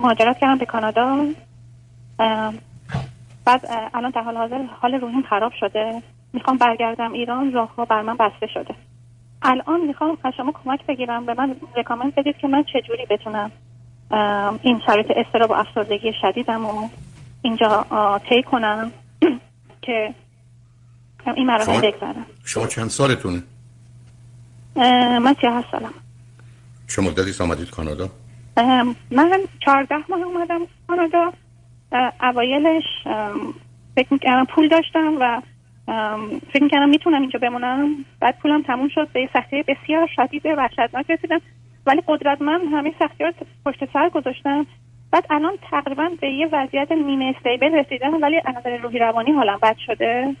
مهاجرت 0.00 0.38
کردم 0.38 0.58
به 0.58 0.66
کانادا. 0.66 1.26
بعد 3.44 3.60
الان 3.94 4.10
در 4.10 4.22
حال 4.22 4.36
حاضر 4.36 4.62
حال 4.80 4.94
روحیم 4.94 5.22
خراب 5.22 5.52
شده. 5.60 6.02
می‌خوام 6.32 6.56
برگردم 6.58 7.12
ایران 7.12 7.52
راهها 7.52 7.84
بر 7.84 8.02
من 8.02 8.16
بسته 8.16 8.46
شده. 8.54 8.74
الان 9.42 9.80
می‌خوام 9.80 10.18
از 10.24 10.32
شما 10.36 10.52
کمک 10.64 10.86
بگیرم. 10.86 11.26
به 11.26 11.34
من 11.34 11.56
رکامنت 11.76 12.14
بدید 12.18 12.36
که 12.36 12.48
من 12.48 12.64
چجوری 12.64 13.06
بتونم 13.10 13.50
این 14.62 14.80
شرایط 14.86 15.06
استراب 15.16 15.50
و 15.50 15.54
افسردگی 15.54 16.12
شدیدم 16.22 16.66
و 16.66 16.88
اینجا 17.42 17.86
طی 18.28 18.42
کنم 18.42 18.92
که 19.82 20.14
این 21.36 21.46
مراحل 21.46 21.80
بگذارم 21.80 22.26
شما 22.44 22.66
چند 22.66 22.88
سالتونه؟ 22.88 23.42
من 24.76 25.34
هست 25.42 25.70
سالم. 25.70 25.94
چه 26.88 27.02
مدتی 27.02 27.44
آمدید 27.44 27.70
کانادا؟ 27.70 28.10
من 29.10 29.40
چهارده 29.64 29.94
ماه 30.08 30.22
اومدم 30.22 30.60
کانادا. 30.88 31.32
اوایلش 32.22 32.84
فکر 33.96 34.08
می‌کردم 34.10 34.44
پول 34.44 34.68
داشتم 34.68 35.14
و 35.20 35.42
فکر 36.52 36.62
می‌کردم 36.62 36.88
می‌تونم 36.88 37.20
اینجا 37.20 37.38
بمونم. 37.38 38.04
بعد 38.20 38.38
پولم 38.38 38.62
تموم 38.62 38.88
شد 38.88 39.08
به 39.12 39.28
سختی 39.32 39.62
بسیار 39.62 40.08
شدید 40.16 40.46
وحشتناک 40.46 41.10
رسیدم. 41.10 41.40
ولی 41.86 42.02
قدرت 42.06 42.42
من 42.42 42.60
همه 42.72 42.94
سختیات 42.98 43.34
پشت 43.66 43.92
سر 43.92 44.08
گذاشتم. 44.08 44.66
بعد 45.12 45.26
الان 45.30 45.52
تقریبا 45.70 46.10
به 46.20 46.30
یه 46.30 46.48
وضعیت 46.52 46.92
نیمه 46.92 47.34
استیبل 47.36 47.74
رسیدم 47.74 48.22
ولی 48.22 48.40
از 48.44 48.54
نظر 48.56 48.76
روحی 48.76 48.98
روانی 48.98 49.32
حالم 49.32 49.58
بد 49.62 49.76
شده. 49.86 50.34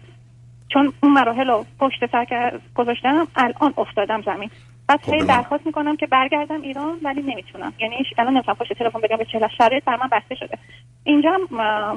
چون 0.68 0.92
اون 1.02 1.12
مراحل 1.12 1.48
رو 1.48 1.64
پشت 1.80 2.06
سر 2.12 2.52
گذاشتم 2.74 3.26
الان 3.36 3.74
افتادم 3.78 4.22
زمین. 4.22 4.50
بعد 4.88 5.00
خب، 5.02 5.26
درخواست 5.26 5.66
می‌کنم 5.66 5.96
که 5.96 6.06
برگردم 6.06 6.62
ایران 6.62 6.98
ولی 7.02 7.22
نمی‌تونم. 7.22 7.72
یعنی 7.78 7.96
الان 8.18 8.32
نمی‌تونم 8.32 8.56
پشت 8.56 8.72
تلفن 8.72 9.00
بگم 9.00 9.16
به 9.16 9.24
چه 9.24 9.48
شرایط 9.58 9.84
بر 9.84 9.96
من 9.96 10.08
بسته 10.12 10.34
شده. 10.34 10.58
اینجا 11.04 11.38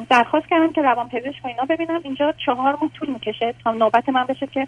درخواست 0.09 0.47
کردم 0.49 0.73
که 0.73 0.81
روان 0.81 1.09
پزشک 1.09 1.45
اینا 1.45 1.65
ببینم. 1.69 2.01
اینجا 2.03 2.33
چهار 2.45 2.77
ماه 2.81 2.91
طول 2.93 3.09
می‌کشه 3.09 3.53
تا 3.63 3.71
نوبت 3.71 4.09
من 4.09 4.23
بشه 4.23 4.47
که 4.47 4.67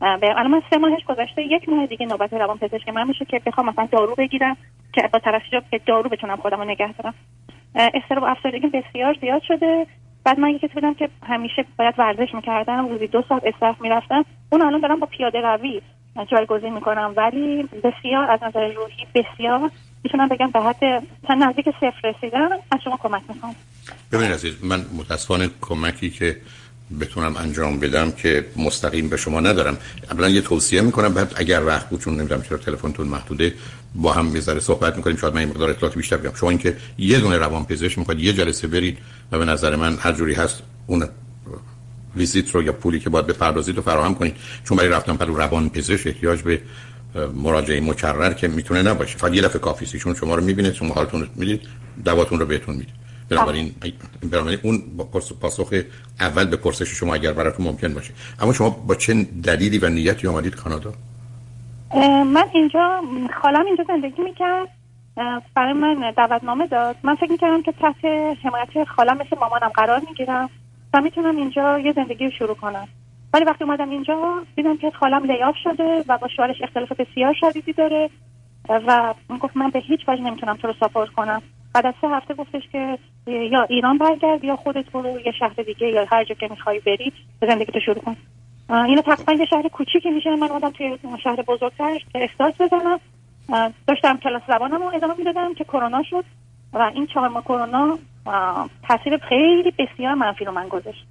الان 0.00 0.46
من 0.46 0.62
سه 0.70 0.78
ماهش 0.78 1.04
گذشته 1.04 1.42
یک 1.42 1.68
ماه 1.68 1.86
دیگه 1.86 2.06
نوبت 2.06 2.32
روان 2.32 2.58
پزشک 2.58 2.88
من 2.88 3.08
میشه 3.08 3.24
که 3.24 3.40
بخوام 3.46 3.68
مثلا 3.68 3.88
دارو 3.92 4.14
بگیرم 4.14 4.56
که 4.92 5.08
با 5.12 5.18
توجه 5.18 5.62
به 5.70 5.80
دارو 5.86 6.10
بتونم 6.10 6.36
خودم 6.36 6.58
رو 6.58 6.64
نگه 6.64 6.92
دارم. 6.92 7.14
استراب 7.74 8.24
افسردگی 8.24 8.66
بسیار 8.66 9.16
زیاد 9.20 9.42
شده. 9.42 9.86
بعد 10.24 10.40
من 10.40 10.50
یکی 10.50 10.66
بودم 10.66 10.94
که 10.94 11.08
همیشه 11.26 11.64
باید 11.78 11.94
ورزش 11.98 12.34
می‌کردم 12.34 12.88
روزی 12.88 13.06
دو 13.06 13.22
ساعت 13.28 13.42
استراحت 13.46 13.80
می‌رفتم. 13.80 14.24
اون 14.52 14.62
الان 14.62 14.80
دارم 14.80 15.00
با 15.00 15.06
پیاده 15.06 15.40
روی 15.40 15.82
جایگزین 16.30 16.74
می‌کنم. 16.74 17.14
ولی 17.16 17.62
بسیار 17.62 18.30
از 18.30 18.40
نظر 18.42 18.72
روحی 18.72 19.06
بسیار 19.14 19.70
می‌تونم 20.04 20.28
بگم 20.28 20.50
به 20.50 20.60
حد 20.60 21.02
نزدیک 21.38 21.66
صفر 21.80 22.08
رسیدم. 22.08 22.50
از 22.70 22.80
شما 22.84 22.98
کمک 23.02 23.22
می‌کنم 23.28 23.54
ببینید 24.12 24.32
عزیز 24.32 24.54
من 24.62 24.84
متاسفانه 24.98 25.50
کمکی 25.60 26.10
که 26.10 26.36
بتونم 27.00 27.36
انجام 27.36 27.80
بدم 27.80 28.12
که 28.12 28.44
مستقیم 28.56 29.08
به 29.08 29.16
شما 29.16 29.40
ندارم. 29.40 29.78
اولا 30.10 30.28
یه 30.28 30.40
توصیه 30.40 30.80
می‌کنم 30.80 31.14
بعد 31.14 31.32
اگر 31.36 31.64
وقت 31.64 31.88
بود 31.88 32.00
چون 32.00 32.16
نمی‌دونم 32.16 32.42
چرا 32.42 32.58
تلفنتون 32.58 33.06
محدوده 33.08 33.54
با 33.94 34.12
هم 34.12 34.24
می‌ذاره 34.24 34.60
صحبت 34.60 34.96
می‌کنیم. 34.96 35.16
شاید 35.16 35.34
من 35.34 35.40
این 35.40 35.48
مقدار 35.48 35.70
اطلاعات 35.70 35.96
بیشتر 35.96 36.16
بگم 36.16 36.34
شما 36.34 36.50
اینکه 36.50 36.76
یه 36.98 37.20
دونه 37.20 37.38
روان 37.38 37.64
پزشک 37.64 37.98
می‌خواد 37.98 38.20
یه 38.20 38.32
جلسه 38.32 38.66
برید 38.66 38.98
و 39.32 39.38
به 39.38 39.44
نظر 39.44 39.76
من 39.76 39.96
هر 39.96 40.12
جوری 40.12 40.34
هست 40.34 40.62
اون 40.86 41.08
ویزیت 42.16 42.50
رو 42.50 42.62
یا 42.62 42.72
پولی 42.72 43.00
که 43.00 43.10
باید 43.10 43.26
بپردازید 43.26 43.76
رو 43.76 43.82
فراهم 43.82 44.14
کنید. 44.14 44.36
چون 44.64 44.76
برای 44.76 44.90
رفتن 44.90 45.16
پر 45.16 45.26
روان 45.26 45.68
پزشک 45.68 46.06
احتیاج 46.06 46.42
به 46.42 46.60
مراجعه 47.34 47.80
مکرر 47.80 48.32
که 48.32 48.48
می‌تونه 48.48 48.82
نباشه. 48.82 49.18
فقط 49.18 49.34
یه 49.34 49.42
دفعه 49.42 49.58
کافیه 49.58 50.00
چون 50.00 50.14
شما 50.14 50.34
رو 50.34 50.44
می‌بینه 50.44 50.72
شما 50.72 50.94
حالتون 50.94 51.28
می‌دید 51.36 51.60
دواتون 52.04 52.38
رو 52.38 52.46
بهتون 52.46 52.76
میده. 52.76 52.92
بنابراین 53.28 53.74
بنابراین 54.30 54.58
اون 54.62 54.82
پاسخ 55.40 55.74
اول 56.20 56.44
به 56.44 56.56
پرسش 56.56 56.88
شما 56.88 57.14
اگر 57.14 57.32
براتون 57.32 57.66
ممکن 57.66 57.94
باشه. 57.94 58.12
اما 58.40 58.52
شما 58.52 58.70
با 58.70 58.94
چه 58.94 59.26
دلیلی 59.42 59.78
و 59.78 59.88
نیتی 59.88 60.26
آمدید 60.28 60.54
کانادا؟ 60.54 60.92
من 62.34 62.46
اینجا 62.54 63.00
خالم 63.42 63.66
اینجا 63.66 63.84
زندگی 63.88 64.22
می‌کرد. 64.22 64.68
برای 65.54 65.72
من 65.72 66.12
دعوتنامه 66.16 66.66
داد. 66.66 66.96
من 67.02 67.14
فکر 67.14 67.30
می‌کردم 67.30 67.62
که 67.62 67.72
تحت 67.72 68.04
حمایت 68.44 68.88
خالم 68.96 69.14
مثل 69.16 69.36
مامانم 69.40 69.68
قرار 69.68 70.02
می‌گیرم. 70.08 70.50
و 70.94 71.00
می‌تونم 71.00 71.36
اینجا 71.36 71.78
یه 71.78 71.92
زندگی 71.92 72.24
رو 72.24 72.30
شروع 72.30 72.54
کنم. 72.54 72.88
ولی 73.32 73.44
وقتی 73.44 73.64
اومدم 73.64 73.90
اینجا 73.90 74.42
دیدم 74.56 74.76
که 74.76 74.90
خالم 74.90 75.24
لیاف 75.24 75.54
شده 75.64 76.04
و 76.08 76.18
با 76.18 76.28
شوهرش 76.36 76.62
اختلاف 76.62 76.92
بسیار 76.92 77.34
شدیدی 77.40 77.72
داره 77.72 78.10
و 78.68 79.14
گفت 79.40 79.56
من 79.56 79.70
به 79.70 79.78
هیچ 79.78 80.00
وجه 80.08 80.22
نمی‌تونم 80.22 80.56
تو 80.56 80.68
رو 80.68 80.74
ساپورت 80.80 81.10
کنم. 81.10 81.42
بعد 81.74 81.86
از 81.86 81.94
سه 82.00 82.08
هفته 82.08 82.34
گفتش 82.34 82.62
که 82.72 82.98
یا 83.26 83.62
ایران 83.62 83.98
برگرد 83.98 84.44
یا 84.44 84.56
خودت 84.56 84.90
برو 84.90 85.20
یه 85.26 85.32
شهر 85.38 85.62
دیگه 85.66 85.88
یا 85.88 86.06
هر 86.10 86.24
جا 86.24 86.34
که 86.34 86.48
می‌خوای 86.50 86.80
بری 86.80 87.12
زندگی 87.40 87.72
تو 87.72 87.80
شروع 87.80 87.98
کن. 87.98 88.16
اینو 88.70 89.02
تقریبا 89.02 89.32
یه 89.32 89.46
شهر 89.46 89.68
کوچیکی 89.68 90.10
میشه. 90.10 90.36
من 90.36 90.48
اومدم 90.50 90.70
توی 90.70 90.98
شهر 91.24 91.42
بزرگتر 91.42 91.98
که 92.12 92.24
استارت 92.24 92.62
بزنم. 92.62 93.00
داشتم 93.86 94.16
کلاس 94.16 94.42
زبانم 94.48 94.82
رو 94.82 94.94
ادامه 94.94 95.14
می‌دادم 95.18 95.54
که 95.54 95.64
کرونا 95.64 96.02
شد. 96.02 96.24
و 96.72 96.90
این 96.94 97.06
چهار 97.06 97.28
ماه 97.28 97.42
کرونا 97.42 97.98
تاثیر 98.88 99.18
خیلی 99.28 99.72
بسیار 99.78 100.14
منفی 100.14 100.44
رو 100.44 100.52
من 100.52 100.68
گذاشت 100.68 101.06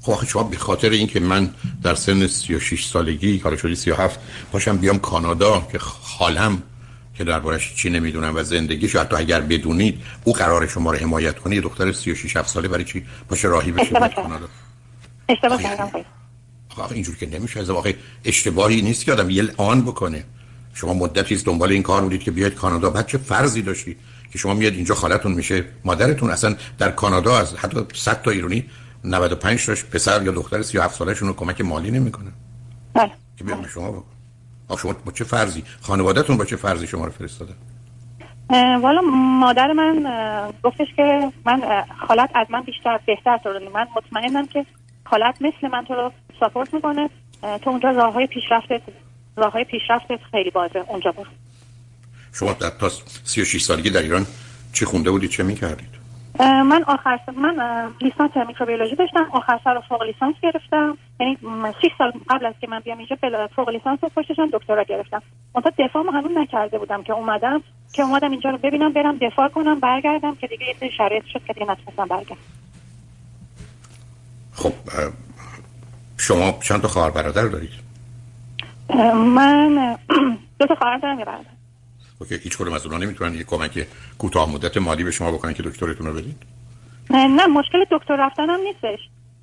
خب 0.00 0.24
شما 0.26 0.42
به 0.42 0.56
خاطر 0.56 0.90
اینکه 0.90 1.20
من 1.20 1.50
در 1.82 1.94
سن 1.94 2.26
36 2.26 2.86
سالگی 2.86 3.38
کار 3.38 3.56
شدی 3.56 3.74
37 3.74 4.20
پاشم 4.52 4.76
بیام 4.76 4.98
کانادا 4.98 5.66
که 5.72 5.78
خالم 5.78 6.62
که 7.14 7.24
دربارش 7.24 7.74
چی 7.74 7.90
نمی‌دونم 7.90 8.36
و 8.36 8.42
زندگیش 8.42 8.96
حتی 8.96 9.16
اگر 9.16 9.40
بدونید 9.40 10.02
او 10.24 10.32
قرار 10.32 10.66
شما 10.66 10.90
رو 10.90 10.98
حمایت 10.98 11.38
کنه. 11.38 11.60
دختر 11.60 11.92
36 11.92 12.42
ساله 12.42 12.68
برای 12.68 12.84
چی؟ 12.84 13.04
باشه 13.28 13.48
راهی 13.48 13.72
بشه 13.72 14.00
به 14.00 14.08
کانادا. 14.08 14.48
اشتباه 15.28 15.62
کردم 15.62 15.90
آخه 16.76 16.94
اینجور 16.94 17.16
که 17.16 17.26
نمیشه 17.26 17.60
از 17.60 17.70
واقع 17.70 17.92
اشتباهی 18.24 18.82
نیست 18.82 19.04
که 19.04 19.12
آدم 19.12 19.30
یه 19.30 19.48
آن 19.56 19.82
بکنه. 19.82 20.24
شما 20.74 20.94
مدتی 20.94 21.34
است 21.34 21.46
دنبال 21.46 21.72
این 21.72 21.82
کار 21.82 22.02
بودید 22.02 22.22
که 22.22 22.30
بیاید 22.30 22.54
کانادا. 22.54 22.90
بعد 22.90 23.06
چه 23.06 23.18
فرضی 23.18 23.62
داشتید 23.62 23.96
که 24.32 24.38
شما 24.38 24.54
میاد 24.54 24.72
اینجا 24.72 24.94
خالتون 24.94 25.32
میشه 25.32 25.64
مادرتون 25.84 26.30
اصلا 26.30 26.56
در 26.78 26.90
کانادا 26.90 27.38
از 27.38 27.56
حتی 27.56 27.86
100 27.94 28.22
تا 28.22 28.30
ایرانی 28.30 28.64
95 29.04 29.66
تاش 29.66 29.84
پسر 29.84 30.22
یا 30.22 30.32
دختر 30.32 30.62
37 30.62 30.94
سالشون 30.94 31.28
رو 31.28 31.34
کمک 31.34 31.60
مالی 31.60 31.90
نمی‌کنه. 31.90 32.32
بله. 32.94 33.10
که 33.36 33.44
بیان 33.44 33.66
شما 33.66 33.90
بکن 33.90 34.76
شما 34.76 34.92
با 35.04 35.12
چه 35.12 35.24
فرضی؟ 35.24 35.64
خانوادهتون 35.80 36.36
با 36.36 36.44
چه 36.44 36.56
فرضی 36.56 36.86
شما 36.86 37.04
رو 37.04 37.10
فرستاده؟ 37.12 37.52
والا 38.82 39.00
مادر 39.40 39.72
من 39.72 40.06
گفتش 40.62 40.86
که 40.96 41.32
من 41.46 41.84
خالت 42.08 42.30
از 42.34 42.46
من 42.50 42.62
بیشتر 42.62 43.00
بهتر 43.06 43.38
تو 43.38 43.50
من 43.74 43.86
مطمئنم 43.96 44.46
که 44.46 44.66
خالت 45.04 45.34
مثل 45.40 45.68
من 45.72 45.84
تو 45.84 45.94
رو 45.94 46.12
ساپورت 46.40 46.74
می‌کنه. 46.74 47.10
تو 47.42 47.70
اونجا 47.70 47.90
راه 47.90 48.14
های 48.14 48.26
پیشرفت 48.26 48.68
راه 49.36 49.52
های 49.52 49.64
پیشرفت 49.64 50.06
خیلی 50.30 50.50
بازه. 50.50 50.84
اونجا 50.88 51.12
بود 51.12 51.26
شما 52.32 52.52
در 52.52 52.70
تا 52.70 52.88
36 53.24 53.62
سالگی 53.62 53.90
در 53.90 54.02
ایران 54.02 54.26
چی 54.72 54.84
خونده 54.84 55.10
بودید 55.10 55.30
چه 55.30 55.42
می‌کردید؟ 55.42 56.02
من 56.40 56.84
آخر 56.86 57.18
من 57.36 57.56
لیسانس 58.00 58.30
میکروبیولوژی 58.48 58.96
داشتم. 58.96 59.26
آخر 59.32 59.60
سال 59.64 59.80
فوق 59.88 60.02
لیسانس 60.02 60.34
گرفتم. 60.42 60.98
یعنی 61.20 61.38
6 61.82 61.88
سال 61.98 62.12
قبل 62.30 62.46
از 62.46 62.54
که 62.60 62.66
من 62.66 62.80
بیام 62.80 62.98
اینجا 62.98 63.16
فوق 63.56 63.68
لیسانس 63.68 63.98
رو 64.02 64.10
پشتشم 64.16 64.50
دکترا 64.52 64.82
گرفتم. 64.82 65.22
منتها 65.54 65.72
دفاع 65.78 66.04
همون 66.12 66.38
نکرده 66.38 66.78
بودم 66.78 67.02
که 67.02 67.12
اومدم 67.12 67.62
که 67.92 68.02
اومدم 68.02 68.30
اینجا 68.30 68.50
رو 68.50 68.58
ببینم 68.58 68.92
برم 68.92 69.18
دفاع 69.18 69.48
کنم 69.48 69.80
برگردم 69.80 70.34
که 70.34 70.46
دیگه 70.46 70.64
یه 70.82 70.90
شرایط 70.90 71.24
شد 71.32 71.44
که 71.46 71.52
دیگه 71.52 71.66
نتونستم 71.66 72.06
برگردم. 72.08 72.36
خب 74.52 74.72
شما 76.18 76.58
چند 76.62 76.82
تا 76.82 76.88
خواهر 76.88 77.10
برادر 77.10 77.46
دارید؟ 77.46 77.70
من 79.14 79.96
دو 80.58 80.66
تا 80.66 80.74
خواهر 80.74 80.98
دارم 80.98 81.18
یه 81.18 81.24
برادر. 81.24 81.61
اوکی 82.22 82.38
هیچ 82.42 82.58
کدوم 82.58 82.72
از 82.72 82.86
اونها 82.86 82.98
نمی‌تونن 82.98 83.34
یه 83.34 83.44
کمک 83.44 83.86
کوتاه 84.18 84.52
مدت 84.52 84.76
مالی 84.76 85.04
به 85.04 85.10
شما 85.10 85.32
بکنن 85.32 85.54
که 85.54 85.62
دکترتون 85.62 86.06
رو 86.06 86.14
بدید 86.14 86.36
نه 87.10 87.46
مشکل 87.46 87.84
دکتر 87.90 88.16
رفتن 88.16 88.50
هم 88.50 88.60
نیستش. 88.60 88.98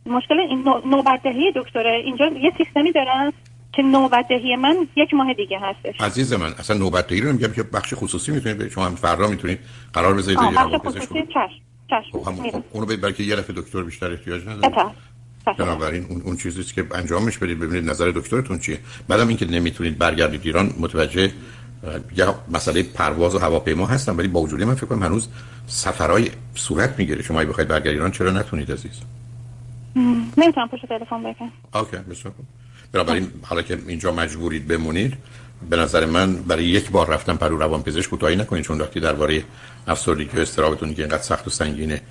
مشکل 0.06 0.40
این 0.40 0.66
نوبت 0.86 1.24
دهی 1.24 1.54
دکتره. 1.56 2.02
اینجا 2.06 2.26
یه 2.26 2.52
سیستمی 2.58 2.92
دارن 2.92 3.34
که 3.74 3.82
نوبت 3.82 4.26
دهی 4.30 4.56
من 4.56 4.76
یک 4.96 5.14
ماه 5.14 5.34
دیگه 5.34 5.60
هستش. 5.62 6.02
عزیز 6.02 6.34
من 6.34 6.54
اصلا 6.60 6.78
نوبت 6.78 7.08
دهی 7.08 7.22
رو 7.22 7.32
میگم 7.32 7.52
که 7.52 7.64
بخش 7.64 7.94
خصوصی 7.94 8.32
می‌تونید 8.32 8.72
شما 8.72 8.86
هم 8.86 8.96
فردا 8.96 9.28
می‌تونید 9.28 9.60
قرار 9.94 10.14
بذارید 10.14 10.40
یه 10.42 10.50
بخش 10.58 10.74
خصوصی 10.86 11.22
چش 11.34 11.52
چش 11.90 12.12
خب 12.12 12.64
اونو 12.72 12.86
بلکه 12.86 13.24
یه 13.24 13.36
دفعه 13.36 13.56
دکتر 13.56 13.84
بیشتر 13.84 14.12
احتیاج 14.12 14.48
نداره. 14.48 14.92
بنابراین 15.58 16.06
اون 16.10 16.22
اون 16.22 16.38
چیزی 16.38 16.64
که 16.64 16.86
انجامش 16.96 17.38
بدید. 17.38 17.60
ببینید 17.60 17.90
نظر 17.90 18.12
دکترتون 18.16 18.60
چیه. 18.60 18.80
بعدم 19.08 19.28
اینکه 19.28 19.46
نمی‌تونید 19.46 19.98
برگردید 19.98 20.42
ایران 20.44 20.74
متوجه 20.80 21.32
یا 22.16 22.36
مسئله 22.52 22.84
پرواز 22.84 23.36
و 23.36 23.40
هواپیما 23.40 23.86
هستن 23.86 24.16
ولی 24.16 24.28
با 24.28 24.42
وجود 24.42 24.64
من 24.64 24.76
فکر 24.76 24.86
کنم 24.86 25.04
هنوز 25.04 25.28
سفرهای 25.68 26.32
صورت 26.56 27.00
می‌گیره. 27.00 27.24
شما 27.24 27.44
بخواید 27.46 27.68
برگردید 27.68 27.94
ایران 27.94 28.12
چرا 28.12 28.32
نتونید 28.32 28.72
عزیز؟ 28.72 28.92
نمی‌تونم 30.38 30.68
پشت 30.68 30.86
تلفن 30.86 31.24
بگم 31.24 31.52
OK 31.74 31.98
بسیار 31.98 32.34
بنابراین 32.92 33.32
حالا 33.44 33.62
که 33.62 33.80
اینجا 33.88 34.12
مجبورید 34.12 34.68
بمونید 34.68 35.14
به 35.70 35.78
نظر 35.78 36.06
من 36.06 36.36
برای 36.36 36.66
یک 36.66 36.92
بار 36.92 37.10
رفتن 37.10 37.36
پرو 37.36 37.58
روان 37.58 37.84
پزشک 37.84 38.10
کوتاهی 38.10 38.36
نکنید 38.36 38.64
چون 38.64 38.82
وقتی 38.82 39.00
درباره 39.00 39.44
افسردگی 39.88 40.38
و 40.38 40.40
استرابتون 40.40 40.94
که 40.94 41.02
اینقدر 41.02 41.24
سخت 41.24 41.48
و 41.48 41.50
سنگینه 41.50 42.02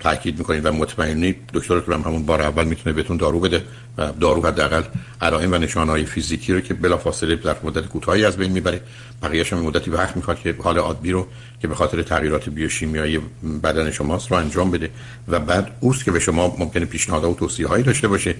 تاکید 0.00 0.38
می‌کنید 0.38 0.66
و 0.66 0.72
مطمئنی 0.72 1.34
دکترتون 1.54 1.94
هم 1.94 2.00
همون 2.00 2.26
بار 2.26 2.42
اول 2.42 2.64
می‌تونه 2.64 2.96
بهتون 2.96 3.16
دارو 3.16 3.40
بده 3.40 3.64
و 3.98 4.12
دارو 4.12 4.46
حداقل 4.46 4.82
علائم 5.20 5.52
و 5.52 5.58
نشانهای 5.58 6.04
فیزیکی 6.04 6.52
رو 6.52 6.60
که 6.60 6.74
بلافاصله 6.74 7.36
در 7.36 7.56
مدت 7.62 7.86
کوتاهی 7.86 8.24
از 8.24 8.36
بین 8.36 8.52
می‌بره. 8.52 8.80
بقیه‌اش 9.22 9.52
هم 9.52 9.58
مدتی 9.58 9.90
وقت 9.90 10.16
می‌خواد 10.16 10.38
که 10.38 10.54
حال 10.62 10.78
عادی 10.78 11.10
رو 11.10 11.26
که 11.60 11.68
به 11.68 11.74
خاطر 11.74 12.02
تغییرات 12.02 12.48
بیوشیمیایی 12.48 13.20
بدن 13.62 13.90
شماست 13.90 14.30
رو 14.30 14.36
انجام 14.36 14.70
بده 14.70 14.90
و 15.28 15.40
بعد 15.40 15.70
اوست 15.80 16.04
که 16.04 16.10
به 16.10 16.20
شما 16.20 16.56
ممکنه 16.58 16.84
پیشنهاد 16.84 17.24
و 17.24 17.34
توصیه 17.34 17.68
هایی 17.68 17.84
داشته 17.84 18.08
باشه 18.08 18.34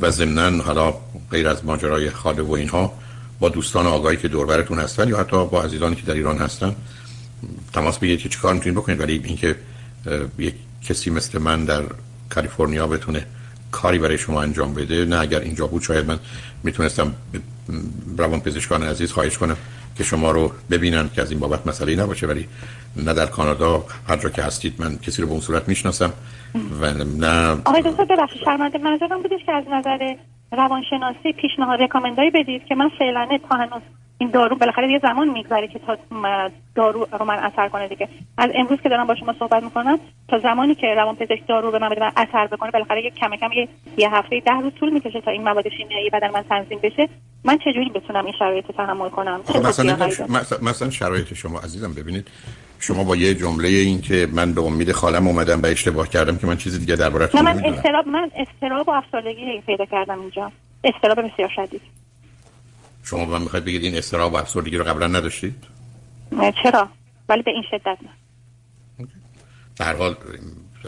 و 0.00 0.10
ضمنا 0.10 0.62
حالا 0.62 0.94
غیر 1.30 1.48
از 1.48 1.64
ماجرای 1.64 2.10
خاله 2.10 2.42
و 2.42 2.52
اینها 2.52 2.92
با 3.40 3.48
دوستان 3.48 3.86
آگاهی 3.86 4.16
که 4.16 4.28
دوربرتون 4.28 4.78
هستن 4.78 5.08
یا 5.08 5.18
حتی 5.18 5.46
با 5.46 5.62
عزیزانی 5.62 5.96
که 5.96 6.02
در 6.02 6.14
ایران 6.14 6.38
هستن 6.38 6.76
تماس 7.72 7.98
بگیرید 7.98 8.20
که 8.20 8.28
چیکار 8.28 8.54
می‌تونید 8.54 8.78
بکنید. 8.78 9.00
ولی 9.00 9.20
اینکه 9.24 9.56
یک 10.38 10.54
کسی 10.82 11.10
مثل 11.10 11.38
من 11.38 11.64
در 11.64 11.82
کالیفرنیا 12.30 12.86
بتونه 12.86 13.26
کاری 13.72 13.98
برای 13.98 14.18
شما 14.18 14.42
انجام 14.42 14.74
بده؟ 14.74 15.04
نه 15.04 15.20
اگر 15.20 15.40
اینجا 15.40 15.66
بود 15.66 15.82
شاید 15.82 16.06
من 16.06 16.18
می‌تونستم 16.64 17.14
روان 18.18 18.40
پزشکان 18.40 18.82
عزیز 18.82 19.12
خواهش 19.12 19.38
کنم 19.38 19.56
که 19.96 20.04
شما 20.04 20.30
رو 20.30 20.52
ببینن 20.70 21.10
که 21.14 21.22
از 21.22 21.30
این 21.30 21.40
بابت 21.40 21.66
مسئله 21.66 22.02
نباشه. 22.02 22.26
ولی 22.26 22.48
نه 22.96 23.14
در 23.14 23.26
کانادا 23.26 23.84
هر 24.08 24.16
جا 24.16 24.28
که 24.28 24.42
هستید 24.42 24.74
من 24.78 24.98
کسی 24.98 25.22
رو 25.22 25.28
به 25.28 25.32
اون 25.32 25.40
صورت 25.40 25.68
می‌شناسم 25.68 26.12
و 26.80 26.94
نه 26.94 27.50
آقای 27.64 27.82
دکتر 27.82 28.04
ببخشید 28.04 28.42
شرمنده 28.44 28.78
منظورم 28.78 29.22
بودش 29.22 29.40
که 29.46 29.52
از 29.52 29.64
نظر 29.72 30.14
روانشناسی 30.52 31.32
پیشنهاد 31.40 31.82
رکامندایی 31.82 32.30
بدید 32.30 32.64
که 32.68 32.74
من 32.74 32.90
فعلا 32.98 33.38
تا 33.48 33.56
هنوز 33.56 33.82
این 34.18 34.30
دارو 34.30 34.56
بالاخره 34.56 34.92
یه 34.92 34.98
زمان 35.02 35.28
میگذره 35.28 35.68
که 35.68 35.78
تا 35.78 35.96
دارو 36.74 37.08
رو 37.18 37.24
من 37.24 37.38
اثر 37.38 37.68
کنه 37.68 37.88
دیگه. 37.88 38.08
از 38.38 38.50
امروز 38.54 38.80
که 38.80 38.88
دارم 38.88 39.06
با 39.06 39.14
شما 39.14 39.34
صحبت 39.38 39.62
می‌کنم 39.62 39.98
تا 40.28 40.38
زمانی 40.38 40.74
که 40.74 40.86
روان 40.96 41.16
پزشک 41.16 41.46
دارو 41.48 41.70
به 41.70 41.78
من 41.78 41.88
بده 41.88 42.00
من 42.00 42.12
اثر 42.16 42.46
بکنه 42.46 42.70
بالاخره 42.70 43.04
یه 43.04 43.10
کم 43.10 43.36
کم 43.36 43.52
یه, 43.52 43.68
یه 43.96 44.14
هفته 44.14 44.40
ده 44.40 44.52
روز 44.52 44.72
طول 44.80 44.90
می‌کشه 44.90 45.20
تا 45.20 45.30
این 45.30 45.42
مواد 45.42 45.68
شیمیایی 45.68 46.10
بدن 46.10 46.30
من 46.30 46.42
تنظیم 46.42 46.78
بشه. 46.82 47.08
من 47.44 47.58
چجوری 47.58 47.90
بتونم 47.94 48.24
این 48.24 48.34
شرایط 48.38 48.66
رو 48.66 48.74
تحمل 48.74 49.08
کنم؟ 49.08 49.40
خب 49.44 49.66
مثلا, 49.66 50.08
مثلا 50.62 50.90
شرایط 50.90 51.34
شما 51.34 51.58
عزیزم 51.58 51.94
ببینید 51.94 52.28
شما 52.80 53.04
با 53.04 53.16
یه 53.16 53.34
جمله 53.34 53.68
این 53.68 54.00
که 54.00 54.28
من 54.32 54.52
به 54.52 54.60
امید 54.60 54.92
خالم 54.92 55.26
اومدم 55.26 55.62
و 55.62 55.66
اشتباه 55.66 56.08
کردم 56.08 56.36
که 56.36 56.46
من 56.46 56.56
چیز 56.56 56.80
دیگه 56.80 56.96
دربارتون 56.96 57.40
من 57.40 57.64
استراب 57.64 58.08
من 58.08 58.30
استراب 58.36 58.88
و 58.88 58.90
افسردگی 58.90 59.60
پیدا 59.66 59.84
کردم 59.84 60.20
اینجا. 60.20 60.52
استراب 60.84 61.20
بسیار 61.20 61.48
شدید. 61.56 61.80
شما 63.10 63.24
من 63.24 63.42
می‌خواید 63.42 63.64
بگید 63.64 63.82
این 63.82 63.96
استراب 63.96 64.32
و 64.32 64.36
افسردگی 64.36 64.76
رو 64.76 64.84
قبلا 64.84 65.06
نداشتید؟ 65.06 65.54
چرا؟ 66.62 66.88
ولی 67.28 67.42
به 67.42 67.50
این 67.50 67.64
شدت 67.70 67.98
نه. 68.02 69.08
در 69.76 69.96
حال 69.96 70.16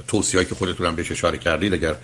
توصیه‌ای 0.08 0.46
که 0.46 0.54
خودتون 0.54 0.86
هم 0.86 0.96
بهش 0.96 1.12
اشاره 1.12 1.38
کردید 1.38 1.74
اگر 1.74 1.94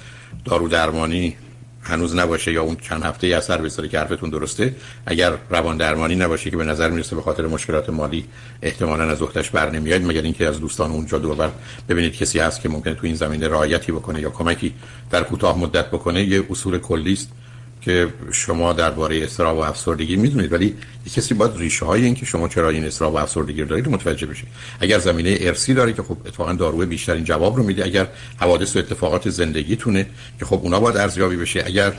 دارو 0.45 0.69
درمانی 0.69 1.37
هنوز 1.83 2.17
نباشه 2.17 2.53
یا 2.53 2.63
اون 2.63 2.77
چند 2.77 3.03
هفته 3.03 3.27
اثر 3.27 3.61
بذاره 3.61 3.89
که 3.89 3.99
حرفتون 3.99 4.31
درسته 4.31 4.77
اگر 5.07 5.33
روان 5.51 5.77
درمانی 5.77 6.15
نباشه 6.15 6.51
که 6.51 6.57
به 6.57 6.65
نظر 6.65 6.91
می‌رسه 6.91 7.17
به 7.17 7.23
خاطر 7.23 7.47
مشکلات 7.47 7.91
مالی 7.91 8.25
احتمالا 8.63 9.05
از 9.05 9.23
وقتش 9.23 9.51
بر 9.51 9.71
نمیاد 9.71 10.03
مگر 10.03 10.23
اینکه 10.23 10.49
از 10.49 10.61
دوستان 10.61 10.91
اونجا 10.91 11.19
دور 11.19 11.51
ببینید 11.89 12.17
کسی 12.17 12.39
هست 12.39 12.61
که 12.61 12.69
ممکنه 12.69 12.95
تو 12.95 13.07
این 13.07 13.15
زمینه 13.15 13.49
رعایتی 13.49 13.93
بکنه 13.93 14.21
یا 14.21 14.31
کمکی 14.31 14.75
در 15.11 15.23
کوتاه 15.23 15.59
مدت 15.59 15.87
بکنه 15.87 16.25
یه 16.25 16.45
اصول 16.51 16.79
کلی 16.79 17.13
است 17.13 17.33
که 17.81 18.09
شما 18.33 18.73
درباره 18.73 19.25
استراب 19.25 19.57
و 19.57 19.61
افسردگی 19.61 20.17
می‌دونید 20.17 20.53
ولی 20.53 20.67
یه 20.67 21.13
کسی 21.17 21.35
باید 21.35 21.57
ریشه 21.57 21.85
های 21.85 22.05
این 22.05 22.15
که 22.15 22.27
شما 22.27 22.49
چرا 22.49 22.71
این 22.71 22.85
استراب 22.85 23.15
و 23.15 23.17
افسردگی 23.17 23.61
رو 23.61 23.69
دارید 23.69 23.89
متوجه 23.89 24.27
بشه. 24.27 24.45
اگر 24.81 24.99
زمینه 24.99 25.39
ارسی 25.41 25.75
داره 25.75 25.93
که 25.93 26.03
خب 26.03 26.17
اتفاقا 26.27 26.53
داروی 26.53 26.87
بیشترین 26.87 27.25
جواب 27.25 27.57
رو 27.57 27.63
میده 27.63 27.85
اگر 27.85 28.09
حوادث 28.37 28.77
و 28.77 28.79
اتفاقات 28.79 29.31
زندگیتونه 29.31 30.07
که 30.39 30.45
خب 30.45 30.61
اونا 30.63 30.81
باید 30.81 30.97
ارزیابی 30.97 31.37
بشه. 31.37 31.63
اگر 31.67 31.93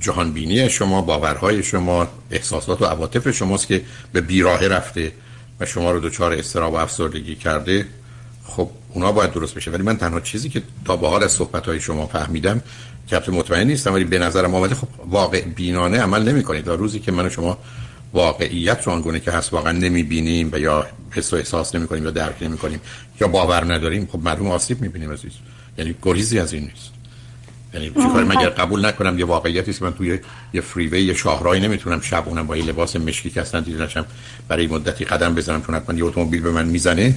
جهان 0.00 0.32
بینی 0.32 0.70
شما 0.70 1.02
باورهای 1.02 1.62
شما 1.62 2.08
احساسات 2.30 2.82
و 2.82 2.84
عواطف 2.84 3.30
شماست 3.30 3.66
که 3.66 3.82
به 4.12 4.20
بیراه 4.20 4.68
رفته 4.68 5.12
و 5.60 5.66
شما 5.66 5.90
رو 5.90 6.00
دچار 6.00 6.32
استراب 6.32 6.72
و 6.72 6.76
افسردگی 6.76 7.34
کرده 7.34 7.86
خب 8.46 8.70
اونا 8.92 9.12
باید 9.12 9.32
درست 9.32 9.54
بشه. 9.54 9.70
ولی 9.70 9.82
من 9.82 9.96
تنها 9.96 10.20
چیزی 10.20 10.48
که 10.48 10.62
تا 10.84 10.96
به 10.96 11.08
حال 11.08 11.22
از 11.22 11.32
صحبت 11.32 11.66
های 11.66 11.80
شما 11.80 12.06
فهمیدم 12.06 12.62
که 13.06 13.30
مطمئن 13.32 13.66
نیستم 13.66 13.94
ولی 13.94 14.04
به 14.04 14.18
نظرم 14.18 14.54
آمده 14.54 14.74
خب 14.74 14.88
واقع 15.06 15.40
بینانه 15.40 15.98
عمل 16.00 16.28
نمی 16.28 16.42
کنید 16.42 16.64
تا 16.64 16.74
روزی 16.74 17.00
که 17.00 17.12
من 17.12 17.26
و 17.26 17.30
شما 17.30 17.58
واقعیت 18.12 18.86
رو 18.86 18.92
آنگونه 18.92 19.20
که 19.20 19.30
هست 19.30 19.52
واقعا 19.52 19.72
نمی 19.72 20.02
بینیم 20.02 20.48
و 20.52 20.58
یا 20.58 20.86
حس 21.10 21.32
و 21.32 21.36
احساس 21.36 21.74
نمی 21.74 21.86
کنیم 21.86 22.04
یا 22.04 22.10
درک 22.10 22.42
نمی 22.42 22.58
کنیم 22.58 22.80
یا 23.20 23.28
باور 23.28 23.74
نداریم 23.74 24.08
خب 24.12 24.18
معلوم 24.18 24.50
آسیب 24.50 24.80
می 24.80 24.88
بینیم 24.88 25.12
عزیز. 25.12 25.32
یعنی 25.78 25.94
گریزی 26.02 26.38
از 26.38 26.52
این 26.52 26.62
نیست. 26.62 26.90
یعنی 27.74 27.88
چیکار 27.88 28.24
مگر 28.24 28.48
قبول 28.48 28.86
نکنم 28.86 29.18
یه 29.18 29.24
واقعیتی 29.24 29.70
است 29.70 29.82
من 29.82 29.92
توی 29.92 30.18
یه 30.52 30.60
فریوی 30.60 31.02
یه 31.02 31.14
شاهراهی 31.14 31.60
نمی‌تونم 31.60 32.00
شب 32.00 32.22
اونم 32.26 32.46
با 32.46 32.56
یه 32.56 32.64
لباس 32.64 32.96
مشکی 32.96 33.30
که 33.30 33.40
اصلا 33.40 33.60
دیده 33.60 33.84
نشم 33.84 34.06
برای 34.48 34.66
مدتی 34.66 35.04
قدم 35.04 35.34
بزنم 35.34 35.62
چون 35.62 35.74
حتما 35.74 35.98
یه 35.98 36.04
اتومبیل 36.04 36.42
به 36.42 36.50
من 36.50 36.66
می‌زنه. 36.66 37.14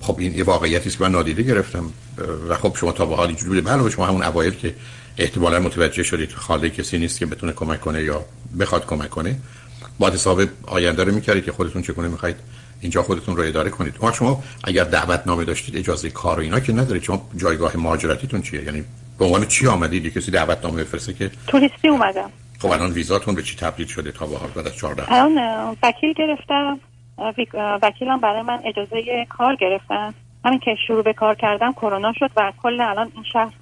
خب 0.00 0.16
این 0.18 0.34
یه 0.34 0.44
واقعیتی 0.44 0.88
است 0.88 0.98
که 0.98 1.04
من 1.04 1.10
نادیده 1.10 1.42
گرفتم. 1.42 1.92
و 2.48 2.54
خب 2.54 2.76
شما 2.76 2.92
تا 2.92 3.06
به 3.06 3.16
حال 3.16 3.26
اینجوری 3.26 3.48
بوده 3.48 3.60
بله 3.60 3.90
شما 3.90 4.06
همون 4.06 4.22
اوایل 4.22 4.54
که 4.54 4.74
احتمالا 5.18 5.60
متوجه 5.60 6.02
شدید 6.02 6.32
خاله 6.32 6.70
کسی 6.70 6.98
نیست 6.98 7.18
که 7.18 7.26
بتونه 7.26 7.52
کمک 7.52 7.80
کنه 7.80 8.02
یا 8.02 8.24
بخواد 8.60 8.86
کمک 8.86 9.10
کنه 9.10 9.36
با 9.98 10.10
حساب 10.10 10.42
آینده 10.66 11.04
رو 11.04 11.14
می‌کردید 11.14 11.44
که 11.44 11.52
خودتون 11.52 11.82
چگونه 11.82 12.08
می‌خواید 12.08 12.36
اینجا 12.80 13.02
خودتون 13.02 13.36
رو 13.36 13.42
اداره 13.42 13.70
کنید. 13.70 13.94
اما 14.02 14.12
شما 14.12 14.44
اگر 14.64 14.84
دعوت 14.84 15.22
نامه 15.26 15.44
داشتید 15.44 15.76
اجازه 15.76 16.10
کار 16.10 16.38
و 16.38 16.42
اینا 16.42 16.60
که 16.60 16.72
ندارید 16.72 17.02
شما 17.02 17.30
جایگاه 17.36 17.76
مهاجرتیتون 17.76 18.42
چیه؟ 18.42 18.64
یعنی 18.64 18.84
به 19.18 19.24
عنوان 19.24 19.46
چی 19.46 19.66
آمدید؟ 19.66 20.14
کسی 20.14 20.30
دعوت 20.30 20.64
نامه 20.64 20.84
بفرسته 20.84 21.12
که 21.12 21.30
توریستی 21.46 21.88
اومدم. 21.88 22.30
خب 22.58 22.70
الان 22.70 22.92
ویزاتون 22.92 23.34
به 23.34 23.42
چی 23.42 23.56
تبدیل 23.56 23.86
شده 23.86 24.12
تا 24.12 24.26
به 24.26 24.36
حال 24.36 24.50
بعد 24.50 24.66
از 24.66 24.76
14 24.76 25.12
الان 25.12 25.76
وکیل 25.82 26.12
گرفتم. 26.12 26.80
وکیلم 27.82 28.20
برای 28.20 28.42
من 28.42 28.60
اجازه 28.64 29.26
کار 29.28 29.56
گرفتن. 29.56 30.14
همین 30.44 30.58
که 30.58 30.74
شروع 30.86 31.02
به 31.02 31.12
کار 31.12 31.34
کردم 31.34 31.72
کرونا 31.72 32.12
شد 32.12 32.30
و 32.36 32.52
کل 32.62 32.80
الان 32.80 33.12
این 33.14 33.24
شهر 33.32 33.52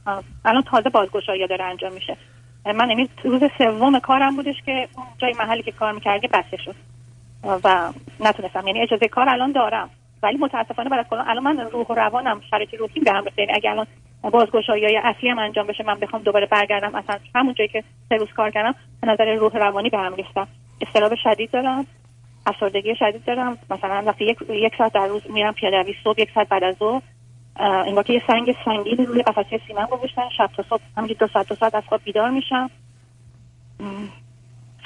الان 0.45 0.63
تازه 0.63 0.91
بازگشایی 0.91 1.47
داره 1.47 1.65
انجام 1.65 1.93
میشه. 1.93 2.17
من 2.67 2.91
امید 2.91 3.11
روز 3.25 3.43
سوم 3.59 3.99
کارم 3.99 4.37
بودش 4.37 4.63
که 4.67 4.89
جای 5.19 5.35
محلی 5.39 5.63
که 5.63 5.73
کار 5.73 5.93
می‌کردی 5.93 6.29
بسته 6.29 6.57
شد. 6.57 6.75
و 7.65 7.93
نتونستم. 8.21 8.67
یعنی 8.67 8.81
اجازه 8.81 9.09
کار 9.09 9.29
الان 9.29 9.53
دارم. 9.53 9.91
ولی 10.23 10.37
متاسفانه 10.37 10.97
از 10.97 11.07
کرونا 11.07 11.25
الان 11.25 11.43
من 11.43 11.61
روح 11.61 11.87
و 11.87 11.95
روانم 11.95 12.41
شرایط 12.51 12.75
روحی 12.75 13.01
به 13.01 13.13
هم 13.13 13.25
یعنی 13.39 13.53
اگه 13.55 13.71
الان 13.71 13.87
بازگشایی 14.23 14.97
اصلی 14.97 15.29
هم 15.29 15.39
انجام 15.39 15.67
بشه 15.67 15.85
من 15.85 16.01
بخوام 16.01 16.23
دوباره 16.23 16.47
برگردم 16.47 16.95
اصلا 16.95 17.19
همون 17.35 17.55
جایی 17.55 17.69
که 17.69 17.85
سه 18.09 18.17
روز 18.17 18.29
کار 18.37 18.51
کردم 18.51 18.75
نظر 19.03 19.35
روح 19.35 19.57
روانی 19.57 19.91
به 19.91 19.99
هم 19.99 20.15
ریختم. 20.15 20.49
استراب 20.81 21.15
شدید 21.15 21.51
دارم. 21.51 21.87
افسردگی 22.47 22.95
شدید 22.97 23.25
دارم. 23.25 23.59
مثلا 23.71 24.03
وقتی 24.07 24.25
یک, 24.25 24.39
یک 24.49 24.73
ساعت 24.79 24.93
در 24.93 25.07
روز 25.07 25.23
میرم 25.31 25.53
پیاده 25.53 25.83
روی 25.83 25.95
صبح 26.05 26.21
یک 26.21 26.31
ساعت 26.35 26.49
بعد 26.49 26.65
از 26.65 26.77
ظهر 26.77 27.03
این 27.87 28.03
که 28.03 28.13
یه 28.13 28.23
سنگ 28.27 28.57
سنگین 28.65 29.07
روی 29.07 29.23
قفسه 29.23 29.61
سیمن 29.67 29.87
گذاشتن 29.87 30.29
شب 30.37 30.51
تا 30.57 30.63
صبح 30.63 30.83
همینجوری 30.97 31.19
دو 31.19 31.27
ساعت 31.27 31.49
دو 31.49 31.55
ساعت 31.55 31.75
از 31.75 31.83
خواب 31.89 32.01
بیدار 32.05 32.31
میشم. 32.31 32.71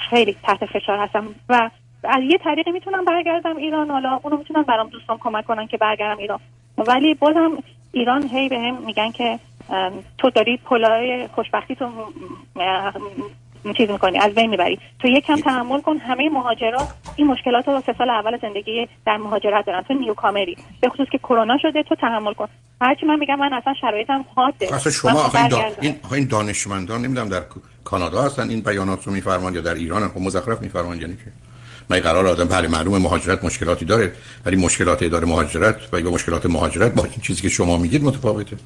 خیلی 0.09 0.35
تحت 0.43 0.65
فشار 0.65 0.99
هستم. 0.99 1.27
و 1.49 1.69
از 2.03 2.23
یه 2.23 2.37
طریقی 2.37 2.71
می‌تونم 2.71 3.05
برگردم 3.05 3.57
ایران. 3.57 3.89
حالا 3.89 4.19
اونو 4.23 4.37
می‌تونم 4.37 4.63
برام 4.63 4.87
دوستان 4.89 5.17
کمک 5.17 5.45
کنن 5.45 5.67
که 5.67 5.77
برگردم 5.77 6.17
ایران. 6.17 6.39
ولی 6.77 7.13
بازم 7.13 7.51
ایران 7.91 8.27
هی 8.27 8.49
به 8.49 8.59
هم 8.59 8.81
میگن 8.85 9.11
که 9.11 9.39
تو 10.17 10.29
داری 10.29 10.57
پلای 10.57 11.27
خوشبختی 11.27 11.75
تو 11.75 11.85
چیز 13.77 13.89
می‌کنی 13.89 14.19
از 14.19 14.33
بین 14.33 14.49
می‌بری. 14.49 14.79
تو 14.99 15.07
یکم 15.07 15.35
تحمل 15.35 15.81
کن 15.81 15.97
همه 15.97 16.29
مهاجرا 16.29 16.87
این 17.15 17.27
مشکلات 17.27 17.67
رو 17.67 17.81
سه 17.85 17.95
سال 17.97 18.09
اول 18.09 18.37
زندگی 18.41 18.87
در 19.05 19.17
مهاجرت 19.17 19.65
دارن. 19.65 19.81
تو 19.81 19.93
نیو 19.93 20.13
کامری 20.13 20.57
به 20.81 20.89
خصوص 20.89 21.07
که 21.11 21.17
کرونا 21.17 21.57
شده 21.61 21.83
تو 21.83 21.95
تحمل 21.95 22.33
کن. 22.33 22.47
هرچی 22.81 23.05
من 23.05 23.19
میگم 23.19 23.39
من 23.39 23.53
اصلا 23.53 23.73
شرایطم 23.81 24.25
حاده. 24.35 24.75
اصلا 24.75 24.91
شما 24.91 25.11
آخه 25.11 25.43
این, 25.43 25.63
این, 25.81 25.95
این 26.11 26.27
دانشمندان 26.27 27.01
نمی‌دونم 27.01 27.29
در 27.29 27.41
کانادا 27.83 28.21
هستن 28.21 28.49
این 28.49 28.61
بیانات 28.61 29.07
رو 29.07 29.13
میفرمان 29.13 29.55
یا 29.55 29.61
در 29.61 29.73
ایران 29.73 30.07
خب 30.07 30.21
مزخرف 30.21 30.61
میفرمان 30.61 31.01
یعنی 31.01 31.15
که 31.15 31.31
من 31.89 31.99
قرار 31.99 32.27
آدم 32.27 32.45
بله 32.45 32.67
معلومه 32.67 32.97
مهاجرت 32.97 33.43
مشکلاتی 33.43 33.85
داره 33.85 34.11
ولی 34.45 34.55
مشکلات 34.55 35.03
اداره 35.03 35.27
مهاجرت 35.27 35.75
و 35.93 35.99
یا 35.99 36.11
مشکلات 36.11 36.45
مهاجرت 36.45 36.93
با 36.93 37.03
این 37.03 37.13
چیزی 37.21 37.41
که 37.41 37.49
شما 37.49 37.77
میگید 37.77 38.03
متفاوته. 38.03 38.57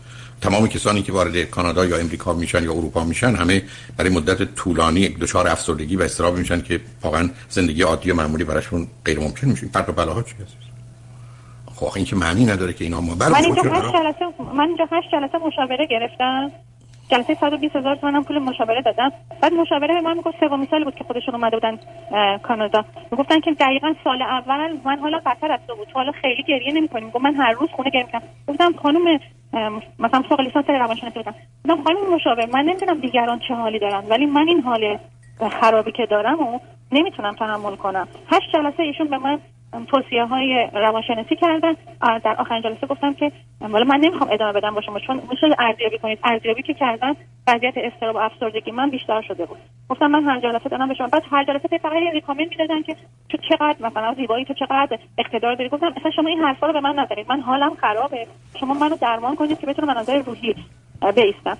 تمام 0.41 0.67
کسانی 0.67 1.01
که 1.01 1.11
وارد 1.11 1.43
کانادا 1.43 1.85
یا 1.85 1.97
امریکا 1.97 2.33
میشن 2.33 2.63
یا 2.63 2.71
اروپا 2.73 3.03
میشن 3.03 3.35
همه 3.35 3.63
برای 3.97 4.11
مدت 4.11 4.55
طولانی 4.55 5.09
دچار 5.09 5.47
افسردگی 5.47 5.95
و 5.95 6.01
استراب 6.01 6.37
میشن 6.37 6.61
که 6.61 6.81
واقعا 7.01 7.29
زندگی 7.49 7.81
عادی 7.81 8.11
و 8.11 8.15
معمولی 8.15 8.43
براشون 8.43 8.87
غیر 9.05 9.19
ممکن 9.19 9.47
میشه. 9.47 9.67
فرق 9.67 9.95
بلاها 9.95 10.23
چی 10.23 10.35
هست؟ 10.43 10.57
خب 11.75 11.91
این 11.95 12.05
که 12.05 12.15
معنی 12.15 12.45
نداره 12.45 12.73
که 12.73 12.83
اینا 12.83 13.01
ما 13.01 13.15
من 13.15 13.35
اینجا 13.35 13.61
هشت 13.61 13.93
جلسه 13.93 14.43
من 14.53 14.67
اینجا 14.67 14.85
هشت 14.91 15.11
جلسه 15.11 15.37
مشاوره 15.37 15.87
گرفتم. 15.91 16.51
جلسه 17.13 17.33
120 17.33 17.75
هزار 17.75 17.95
تومن 17.95 18.23
پول 18.23 18.39
مشاوره 18.39 18.81
دادم 18.81 19.11
بعد 19.41 19.53
مشاوره 19.53 20.01
من 20.01 20.17
می‌گفت 20.17 20.39
سومین 20.39 20.67
سال 20.71 20.83
بود 20.83 20.95
که 20.95 21.03
خودشون 21.03 21.35
اومده 21.35 21.57
بودن 21.57 21.79
کانادا. 22.37 22.85
می‌گفتن 23.11 23.39
که 23.39 23.51
دقیقا 23.51 23.93
سال 24.03 24.21
اول 24.21 24.77
من 24.85 24.99
حالا 24.99 25.19
از 25.25 25.59
تو 25.67 25.75
بود. 25.75 25.87
حالا 25.93 26.11
خیلی 26.11 26.43
گریه 26.43 26.73
نمی‌کنیم. 26.73 27.09
گفت 27.09 27.23
من 27.23 27.35
هر 27.35 27.51
روز 27.51 27.69
خونه 27.69 27.89
گریه 27.89 28.05
می‌کنم. 28.05 28.21
گفتم 28.47 28.73
خانم 28.83 29.19
مثلا 29.99 30.21
فوق 30.29 30.41
لیسانس 30.41 30.69
روانشناسی 30.69 31.19
بودم. 31.19 31.35
گفتم 31.69 31.83
خانم 31.83 32.15
مشاور 32.15 32.45
من 32.53 32.61
نمی‌دونم 32.61 32.99
دیگران 32.99 33.39
چه 33.47 33.53
حالی 33.53 33.79
دارن 33.79 34.03
ولی 34.09 34.25
من 34.25 34.47
این 34.47 34.61
حال 34.61 34.97
خرابی 35.61 35.91
که 35.91 36.05
دارم 36.05 36.39
و 36.39 36.59
نمی‌تونم 36.91 37.33
تحمل 37.33 37.75
کنم. 37.75 38.07
هشت 38.31 38.51
جلسه 38.53 38.83
ایشون 38.83 39.07
به 39.07 39.17
من 39.17 39.39
توصیه 39.91 40.25
های 40.25 40.67
روانشناسی 40.73 41.35
کردن. 41.35 41.73
در 42.23 42.35
آخرین 42.39 42.61
جلسه 42.61 42.87
گفتم 42.87 43.13
که 43.13 43.31
والا 43.61 43.85
من 43.85 43.99
نمی‌خوام 43.99 44.29
ادامه 44.31 44.53
بدم 44.53 44.75
با 44.75 44.81
شما 44.81 44.99
چون 44.99 45.21
میشه 45.29 45.47
ارزیابی 45.59 45.97
کنید. 45.97 46.19
ارزیابی 46.23 46.61
که 46.61 46.73
کردن 46.73 47.13
وضعیت 47.47 47.73
استراب 47.77 48.15
و 48.15 48.19
افسردگی 48.19 48.71
من 48.71 48.89
بیشتر 48.89 49.21
شده 49.21 49.45
بود. 49.45 49.57
گفتم 49.89 50.07
من 50.07 50.23
هر 50.23 50.39
جلسه 50.39 50.69
دادم 50.69 50.87
به 50.87 50.93
شما. 50.93 51.07
بعد 51.07 51.23
هر 51.31 51.43
جلسه 51.43 51.77
فقط 51.77 51.93
ریکامند 52.13 52.49
می‌دادن 52.49 52.81
که 52.81 52.95
تو 53.29 53.37
چقدر 53.37 53.75
مثلا 53.79 54.13
زیبایی 54.13 54.45
تو 54.45 54.53
چقدر 54.53 54.97
اقتدار 55.17 55.55
داری. 55.55 55.69
گفتم 55.69 55.93
مثلا 55.97 56.11
شما 56.11 56.29
این 56.29 56.39
حرفا 56.39 56.67
رو 56.67 56.73
به 56.73 56.79
من 56.79 56.99
نذارید 56.99 57.29
من 57.29 57.39
حالم 57.39 57.75
خرابه. 57.75 58.27
شما 58.59 58.73
منو 58.73 58.95
درمان 58.95 59.35
کنید 59.35 59.59
که 59.59 59.67
بتونم 59.67 59.87
مناظر 59.87 60.21
روحی 60.21 60.55
بیستم. 61.15 61.57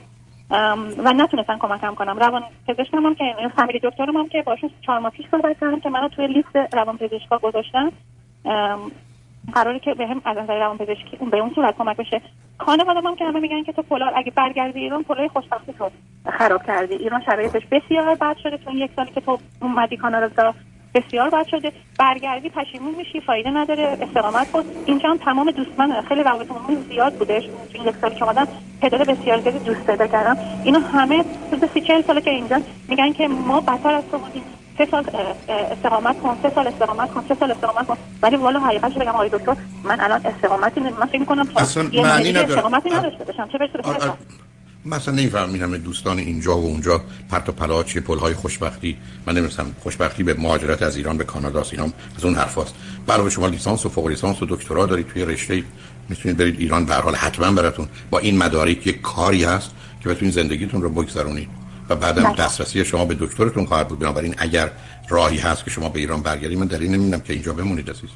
و 0.98 1.14
نتونستن 1.14 1.58
کمکم 1.58 1.96
کنم. 1.96 2.20
روان 2.20 2.44
پزشکم 2.68 3.06
هم 3.06 3.16
که 3.16 3.24
فامیلی 3.56 3.80
دکترم 3.84 4.18
هم 4.18 4.30
که 4.30 4.42
باشون 4.42 4.70
چهار 4.86 5.00
ماه 5.00 5.12
پیش 5.12 5.26
صحبت 5.32 5.60
کردم 5.62 5.80
که 5.80 5.90
منو 5.90 6.08
توی 6.08 6.28
لیست 6.28 6.74
روان 6.74 6.98
پزشکا 6.98 7.38
گذاشتن 7.38 7.92
قراره 9.54 9.80
که 9.80 9.94
بهم 9.94 10.22
از 10.26 10.38
نظر 10.38 10.60
روان 10.60 10.78
پزشکی 10.78 11.18
اون 11.20 11.30
به 11.30 11.38
اون 11.38 11.52
صورت 11.56 11.78
کمک 11.78 11.98
بشه. 11.98 12.22
خانواده 12.58 13.08
هم 13.08 13.16
که 13.16 13.26
همه 13.26 13.40
میگن 13.40 13.64
که 13.64 13.74
تو 13.74 13.82
پولار 13.82 14.12
اگه 14.16 14.32
برگردی 14.32 14.80
ایران 14.80 15.04
پولای 15.04 15.28
خوشبختی 15.28 15.74
تو 15.74 15.90
خراب 16.38 16.64
کردی. 16.64 16.94
ایران 16.94 17.22
شرایطش 17.26 17.62
بسیار 17.72 18.16
بد 18.16 18.38
شده. 18.44 18.58
تو 18.58 18.72
یک 18.72 18.92
سالی 18.96 19.12
که 19.12 19.22
تو 19.22 19.40
اومدی 19.62 19.98
کانادا 19.98 20.54
بسیار 20.96 21.30
بد 21.30 21.48
شده. 21.48 21.72
برگردی 22.00 22.50
پشیمون 22.50 22.96
میشی 22.96 23.22
فایده 23.22 23.50
نداره 23.50 23.98
استقامت 24.02 24.52
کن. 24.52 24.64
اینجا 24.86 25.10
هم 25.10 25.18
تمام 25.18 25.52
دوست 25.52 25.70
من 25.78 26.02
خیلی 26.02 26.24
روابطمون 26.24 26.86
زیاد 26.90 27.14
بودش. 27.14 27.44
این 27.74 27.88
یک 27.88 27.96
سالی 28.02 28.16
که 28.16 28.24
اومدم 28.24 28.48
تعداد 28.82 29.10
بسیار 29.10 29.42
زیادی 29.42 29.60
دوست 29.60 29.86
پیدا 29.88 30.08
کردم. 30.08 30.38
اینا 30.64 30.80
همه 30.80 31.24
تو 31.52 31.68
سی 31.74 31.82
چهل 31.82 32.02
ساله 32.02 32.22
که 32.22 32.30
اینجا 32.30 32.62
میگن 32.88 33.14
که 33.14 33.28
ما 33.28 33.62
بدتر 33.62 33.94
از 33.94 34.04
تو 34.12 34.18
بودیم. 34.18 34.44
سه 34.78 34.86
سال 34.86 35.06
استقامت 35.72 36.22
کن. 36.22 36.38
سه 36.42 36.50
سال 36.50 36.68
استقامت 36.68 37.12
کن. 37.14 37.24
سه 37.28 37.36
سال 37.36 37.52
استقامت 37.52 37.88
کن. 37.88 37.98
ولی 38.22 38.36
والا 38.36 38.60
حقیقتش 38.60 38.94
بگم 38.94 39.12
آقای 39.12 39.30
دکتر 39.30 39.56
من 39.84 40.00
الان 40.00 40.26
استقامتی 40.26 40.80
من 40.80 41.06
فکر 41.06 41.20
می‌کنم 41.20 41.48
اصلا 41.56 41.84
معنی 41.84 42.30
نداره. 42.30 42.50
استقامتی 42.50 42.90
نداشته 42.90 43.24
باشم. 43.24 43.50
چه 43.52 43.58
برسه 43.58 44.14
مثلا 44.86 45.14
نمیفهمیدم 45.14 45.78
دوستان 45.78 46.20
اینجا 46.20 46.58
و 46.58 46.66
اونجا 46.66 47.02
پرت 47.30 47.50
و 47.50 47.52
پلا 47.52 47.84
چه 47.84 48.00
پل 48.00 48.18
های 48.18 48.34
خوشبختی. 48.34 48.98
من 49.26 49.38
نمیستم 49.38 49.76
خوشبختی 49.80 50.24
به 50.24 50.34
مهاجرت 50.34 50.82
از 50.82 50.98
ایران 50.98 51.18
به 51.18 51.24
کانادا 51.24 51.64
اینا 51.72 51.90
از 52.18 52.26
اون 52.26 52.36
حرفاست 52.36 52.74
علاوه 53.10 53.30
شما 53.30 53.48
لیسانس 53.48 53.86
و 53.86 53.90
فوق 53.90 54.08
لیسانس 54.08 54.42
و 54.42 54.46
دکترا 54.50 54.86
دارید 54.86 55.08
توی 55.08 55.26
رشته 55.26 55.64
می‌تونید 56.10 56.38
برید 56.38 56.60
ایران 56.60 56.86
به 56.86 56.96
حال 56.96 57.16
حتما 57.16 57.52
براتون 57.52 57.88
با 58.10 58.20
این 58.20 58.38
مدارک 58.38 58.88
یک 58.88 59.02
کاری 59.02 59.44
هست 59.44 59.72
که 60.04 60.10
بتونید 60.10 60.34
زندگیتون 60.34 60.82
رو 60.82 60.90
بگذرونید. 60.90 61.50
و 61.90 61.96
بعدم 61.96 62.24
بله. 62.24 62.36
دسترسی 62.36 62.86
شما 62.86 63.06
به 63.06 63.16
دکترتون 63.20 63.66
خواهد 63.66 63.88
بود. 63.88 64.00
بنابراین 64.00 64.36
اگر 64.38 64.72
راهی 65.10 65.38
هست 65.38 65.64
که 65.66 65.72
شما 65.72 65.90
به 65.90 66.00
ایران 66.00 66.22
برگردید 66.22 66.58
من 66.58 66.68
دلیل 66.68 66.92
نمی‌دونم 66.92 67.20
که 67.20 67.34
اینجا 67.34 67.54
بمونید 67.54 67.90
عزیز. 67.90 68.10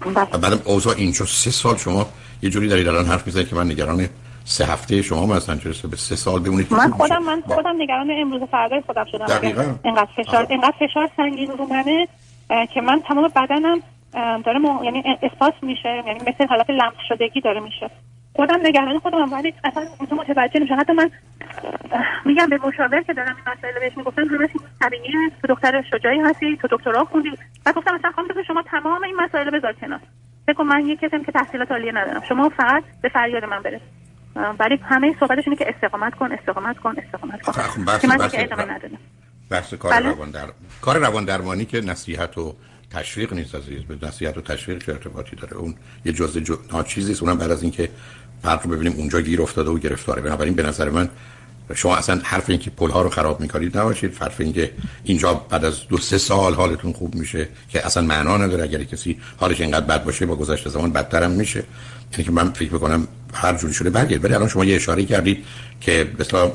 بله. 0.00 0.28
و 0.32 0.38
بعدم 0.38 0.60
اوضاع 0.64 0.94
اینجا 0.96 1.26
سه 1.26 1.50
سال 1.50 1.76
شما 1.76 2.08
یه 2.42 2.50
جوری 2.50 2.68
دارید 2.68 2.88
الان 2.88 3.06
حرف 3.06 3.26
می‌زنید 3.26 3.48
که 3.48 3.56
من 3.56 3.70
نگران 3.70 4.08
سه 4.44 4.64
هفته 4.64 5.02
شما 5.02 5.26
مثلا 5.26 5.56
چرسه 5.56 5.88
به 5.88 5.96
سه 5.96 6.16
سال 6.16 6.42
بمونید؟ 6.42 6.72
من 6.72 6.90
خودم 6.90 7.22
من 7.22 7.40
خودم 7.40 7.82
نگران 7.82 8.10
امروز 8.10 8.42
فردای 8.42 8.80
خودم 8.80 9.04
شدم. 9.12 9.26
دقیقاً. 9.26 9.74
اینقدر 9.84 10.08
فشار 10.16 10.46
اینقدر 10.50 10.74
فشار 10.80 11.10
سنگین 11.16 11.50
رو 11.50 11.66
منه 11.66 12.08
که 12.74 12.80
من 12.80 13.00
تمام 13.08 13.28
بدنم 13.36 13.82
داره 14.44 14.58
م... 14.58 14.84
یعنی 14.84 15.02
اسپاس 15.22 15.54
میشه 15.62 16.02
یعنی 16.06 16.20
مثل 16.26 16.46
حالت 16.48 16.70
لمس 16.70 16.94
شدگی 17.08 17.40
داره 17.40 17.60
میشه. 17.60 17.90
خودم 18.36 18.58
نگران 18.62 18.98
خودم 18.98 19.32
ولی 19.32 19.54
اصلا 19.64 19.82
اونجا 19.98 20.16
متوجه 20.16 20.60
نمیشه 20.60 20.74
حتی 20.74 20.92
من 20.92 21.10
میگم 22.24 22.46
به 22.46 22.56
مشاور 22.56 23.02
که 23.02 23.12
دارم 23.12 23.36
این 23.36 23.56
مسائل 23.56 23.74
بهش 23.80 23.96
می‌گفتن 23.96 24.22
همش 24.22 24.50
طبیعیه 24.80 25.30
تو 25.42 25.54
دکتر 25.54 25.82
شجاعی 25.90 26.20
هستی 26.20 26.56
تو 26.56 26.68
دکترا 26.70 27.04
خوندی. 27.04 27.30
بعد 27.64 27.74
گفتم 27.74 27.94
مثلا 27.94 28.10
خانم 28.10 28.28
شما 28.46 28.62
تمام 28.62 29.04
این 29.04 29.16
مسائل 29.16 29.50
بذار 29.50 29.72
کنار. 29.72 30.00
فکر 30.46 30.62
من 30.62 30.86
یک 30.86 31.00
کسیم 31.00 31.24
که 31.24 31.32
تحصیلات 31.32 31.70
عالیه 31.70 31.92
ندارم. 31.92 32.22
شما 32.28 32.48
فقط 32.48 32.84
به 33.02 33.08
فریاد 33.08 33.44
من 33.44 33.62
برس 33.62 33.80
ولی 34.36 34.78
همه 34.82 35.14
صحبتش 35.20 35.42
اینه 35.46 35.56
که 35.56 35.74
استقامت 35.74 36.14
کن 36.14 36.32
استقامت 36.32 36.78
کن 36.78 36.94
استقامت 36.98 37.42
کن. 37.42 37.52
خب 37.52 37.84
بحث 37.84 38.04
بحث 38.04 38.34
بحث 39.50 39.74
کار 39.74 39.92
بله؟ 39.92 40.08
روان 40.08 40.30
در... 40.30 40.48
کار 40.80 40.98
روان 40.98 41.24
درمانی 41.24 41.64
که 41.64 41.80
نصیحت 41.80 42.38
و 42.38 42.54
تشویق 42.90 43.32
نیست 43.32 43.54
عزیز. 43.54 43.82
به 43.82 44.06
نصیحت 44.06 44.38
و 44.38 44.40
تشویق 44.40 44.84
چه 44.84 44.92
ارتباطی 44.92 45.36
داره؟ 45.36 45.56
اون 45.56 45.74
یه 46.04 46.12
جزء 46.12 46.40
جو... 46.40 46.56
چیزی 46.86 47.12
است. 47.12 47.22
اونم 47.22 47.38
بعد 47.38 47.50
از 47.50 47.62
اینکه 47.62 47.90
فرق 48.42 48.66
رو 48.66 48.70
ببینیم 48.70 48.98
اونجا 48.98 49.20
گیر 49.20 49.42
افتاده 49.42 49.70
و 49.70 49.78
گرفتاره. 49.78 50.22
بنابراین 50.22 50.54
به 50.54 50.62
نظر 50.62 50.90
من 50.90 51.08
شما 51.74 51.96
اصلا 51.96 52.20
حرف 52.24 52.50
این 52.50 52.58
که 52.58 52.70
پل 52.70 52.90
ها 52.90 53.02
رو 53.02 53.10
خراب 53.10 53.40
می‌کنید 53.40 53.78
نباشید. 53.78 54.16
حرف 54.20 54.40
این 54.40 54.52
که 54.52 54.70
اینجا 55.04 55.34
بعد 55.34 55.64
از 55.64 55.88
دو 55.88 55.98
سه 55.98 56.18
سال 56.18 56.54
حالتون 56.54 56.92
خوب 56.92 57.14
میشه 57.14 57.48
که 57.68 57.86
اصلا 57.86 58.02
معنا 58.02 58.36
نداره. 58.36 58.62
اگر 58.62 58.84
کسی 58.84 59.18
حالش 59.36 59.60
اینقدر 59.60 59.86
بد 59.86 60.04
باشه 60.04 60.26
با 60.26 60.36
گذشت 60.36 60.68
زمان 60.68 60.92
بدتر 60.92 61.22
هم 61.22 61.30
میشه. 61.30 61.64
یعنی 62.12 62.24
که 62.24 62.32
من 62.32 62.50
فکر 62.50 62.72
می‌کنم 62.72 63.08
هر 63.34 63.56
جوری 63.56 63.74
شده 63.74 63.90
برگرد. 63.90 64.24
ولی 64.24 64.34
الان 64.34 64.48
شما 64.48 64.64
یه 64.64 64.76
اشاره 64.76 65.04
کردید 65.04 65.44
که 65.80 66.10
مثلا 66.18 66.52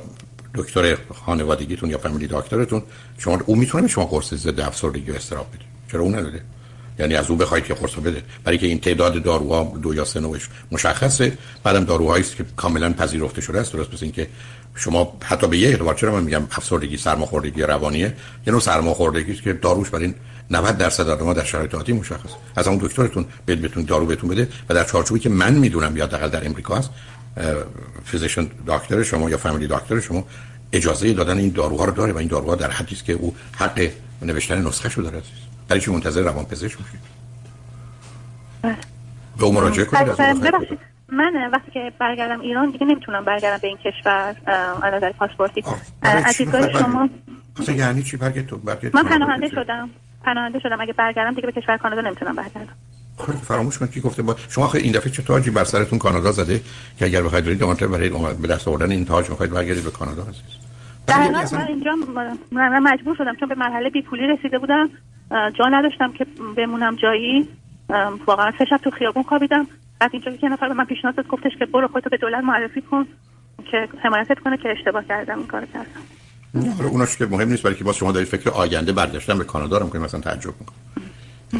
دکتر 0.55 0.97
خانوادگیتون 1.25 1.89
یا 1.89 1.97
فامیلی 1.97 2.27
دکترتون 2.31 2.83
شما 3.17 3.39
او 3.45 3.55
می‌تونه 3.55 3.87
شما 3.87 4.05
قرص 4.05 4.33
ضد 4.33 4.59
افسردگی 4.59 5.11
و 5.11 5.15
استراب 5.15 5.47
بده. 5.53 5.63
چرا 5.91 6.01
اون 6.01 6.15
نداره 6.15 6.41
یعنی 6.99 7.15
از 7.15 7.29
او 7.29 7.35
بخواید 7.35 7.63
که 7.65 7.73
قرص 7.73 7.93
بده. 7.93 8.21
برای 8.43 8.57
که 8.57 8.67
این 8.67 8.79
تعداد 8.79 9.23
داروها 9.23 9.77
دو 9.81 9.93
یا 9.93 10.05
سه 10.05 10.19
نوعش 10.19 10.49
مشخصه. 10.71 11.37
بعدم 11.63 11.83
داروهایی 11.83 12.23
است 12.23 12.35
که 12.35 12.45
کاملا 12.55 12.93
پذیرفته 12.93 13.41
شده 13.41 13.59
است. 13.59 13.73
درست 13.73 13.93
مثل 13.93 14.05
اینکه 14.05 14.27
شما 14.75 15.17
حتی 15.23 15.47
به 15.47 15.57
یه 15.57 15.69
اعتبار 15.69 15.93
چرا 15.93 16.11
من 16.11 16.23
میگم 16.23 16.43
افسردگی 16.51 16.97
سرماخوردگی 16.97 17.61
روانیه؟ 17.61 18.13
یه 18.47 18.53
نوع 18.53 18.61
سرماخوردگی 18.61 19.31
است 19.31 19.41
که 19.41 19.53
داروش 19.53 19.89
برای 19.89 20.13
90 20.51 20.77
درصد 20.77 21.09
آدم‌ها 21.09 21.33
در 21.33 21.43
شرایط 21.43 21.75
عادی 21.75 21.93
مشخص. 21.93 22.29
از 22.55 22.67
اون 22.67 22.77
دکترتون 22.77 23.25
بهت 23.45 23.59
بتون 23.59 23.83
دارو 23.83 24.05
بهتون 24.05 24.29
بده 24.29 24.49
و 24.69 24.73
در 24.73 24.83
چارچوبی 24.83 25.19
که 25.19 25.29
من 25.29 25.53
می‌دونم 25.53 25.97
یا 25.97 26.05
حداقل 26.05 26.29
در 26.29 26.45
امریکا 26.45 26.75
هست 26.75 26.89
فیزیشن 28.05 28.47
دکتر 28.67 29.03
شما 29.03 29.29
یا 29.29 29.37
فامیلی 29.37 29.67
دکتر 29.67 29.99
شما 29.99 30.25
اجازه 30.71 31.13
دادن 31.13 31.37
این 31.37 31.49
داروها 31.49 31.85
رو 31.85 31.91
داره 31.91 32.13
و 32.13 32.17
این 32.17 32.27
داروها 32.27 32.55
در 32.55 32.71
حدی 32.71 32.95
است 32.95 33.05
که 33.05 33.13
او 33.13 33.35
حق 33.57 33.89
نوشتن 34.21 34.67
نسخه 34.67 34.89
شو 34.89 35.01
داره 35.01 35.21
برای 35.67 35.81
چی 35.81 35.91
منتظر 35.91 36.21
روان 36.21 36.45
پزشک 36.45 36.77
میشید 36.81 36.99
بله. 38.61 38.75
به 39.39 39.51
مراجعه 39.51 39.85
کنید 39.85 40.79
من 41.09 41.49
وقتی 41.53 41.71
که 41.71 41.91
برگردم 41.99 42.39
ایران 42.39 42.71
دیگه 42.71 42.85
نمی‌تونم 42.85 43.25
برگردم 43.25 43.57
به 43.61 43.67
این 43.67 43.77
کشور 43.77 44.35
از 44.81 44.93
نظر 44.93 45.11
پاسپورتی. 45.11 45.63
از 46.01 46.37
دیدگاه 46.37 46.71
شما. 46.71 47.09
یعنی 47.75 48.03
چی؟ 48.03 48.17
برگرد 48.17 48.47
تو 48.47 48.57
برگرد 48.57 48.95
من 48.95 49.03
پناهنده 49.03 49.49
شدم. 49.49 49.89
پناهنده 50.23 50.59
شدم. 50.59 50.81
اگه 50.81 50.93
برگردم 50.93 51.33
دیگه 51.35 51.47
به 51.47 51.61
کشور 51.61 51.77
کانادا 51.77 52.01
نمی‌تونم 52.01 52.35
برگردم. 52.35 52.73
خب 53.17 53.33
فراموش 53.33 53.77
کنید 53.77 53.91
کی 53.91 54.01
گفته 54.01 54.21
با 54.21 54.35
شما 54.49 54.67
خیلی 54.67 54.83
این 54.83 54.93
دفعه 54.93 55.11
چه 55.11 55.23
تاجی 55.23 55.49
بر 55.49 55.63
سرتون 55.63 55.99
کانادا 55.99 56.31
زده 56.31 56.61
که 56.97 57.05
اگر 57.05 57.21
بخواید 57.21 57.45
برید 57.45 57.63
اونجا 57.63 57.87
برای 57.87 58.09
به 58.41 58.47
دست 58.47 58.67
آوردن 58.67 58.91
این 58.91 59.05
تاج 59.05 59.29
می‌خواید 59.29 59.51
برگردید 59.51 59.83
به 59.83 59.91
کانادا 59.91 60.21
عزیز. 60.21 60.41
در 61.07 61.29
من 61.29 61.67
اینجا 61.67 61.91
من 62.51 62.79
مجبور 62.79 63.15
شدم 63.15 63.35
چون 63.39 63.49
به 63.49 63.55
مرحله 63.55 63.89
بیپولی 63.89 64.27
رسیده 64.27 64.59
بودم. 64.59 64.89
جا 65.31 65.65
نداشتم 65.71 66.11
که 66.11 66.25
بمونم 66.57 66.95
جایی. 66.95 67.47
واقعا 68.27 68.51
سه 68.57 68.65
شب 68.65 68.77
تو 68.77 68.91
خیابون 68.91 69.23
خوابیدم. 69.23 69.67
بعد 69.99 70.09
اینجا 70.13 70.31
که 70.31 70.47
نفر 70.47 70.67
به 70.67 70.73
من 70.73 70.85
پیشنهاد 70.85 71.15
داد 71.15 71.27
گفتش 71.27 71.51
که 71.59 71.65
برو 71.65 71.87
خودتو 71.87 72.09
به 72.09 72.17
دولت 72.17 72.43
معرفی 72.43 72.81
کن 72.81 73.05
که 73.71 73.87
حمایتت 74.03 74.39
کنه 74.39 74.57
که 74.57 74.69
اشتباه 74.69 75.03
کردم 75.03 75.37
این 75.37 75.47
کارو 75.47 75.65
کردم. 75.73 76.01
نه 76.53 76.85
اوناش 76.85 77.17
که 77.17 77.25
مهم 77.25 77.49
نیست 77.49 77.63
برای 77.63 77.75
که 77.75 77.83
باز 77.83 77.95
شما 77.95 78.11
دارید 78.11 78.27
فکر 78.27 78.49
آینده 78.49 78.91
برگشتن 78.91 79.37
به 79.37 79.43
کانادا 79.43 79.77
رو 79.77 79.99
مثلا 79.99 80.19
تعجب 80.19 80.53